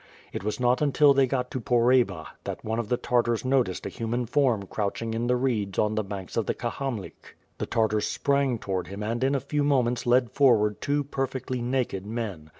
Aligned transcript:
It 0.33 0.43
was 0.43 0.59
not 0.59 0.79
untirthey 0.81 1.27
got 1.29 1.51
to 1.51 1.59
Pohreba 1.59 2.25
that 2.45 2.65
one 2.65 2.79
of 2.79 2.89
the 2.89 2.97
Tartars 2.97 3.45
noticed 3.45 3.85
a 3.85 3.89
human 3.89 4.25
form 4.25 4.63
crouching 4.65 5.13
in 5.13 5.27
the 5.27 5.35
reeds 5.35 5.77
on 5.77 5.93
the 5.93 6.03
banks 6.03 6.35
of 6.35 6.47
the 6.47 6.55
Kahamlik. 6.55 7.37
The 7.59 7.67
Tartars 7.67 8.07
sprang 8.07 8.57
towards 8.57 8.89
him 8.89 9.03
and 9.03 9.23
in 9.23 9.35
a 9.35 9.39
few 9.39 9.63
moments 9.63 10.07
led 10.07 10.31
forward 10.31 10.81
two 10.81 11.03
perfectly 11.03 11.61
naked 11.61 12.07
men. 12.07 12.49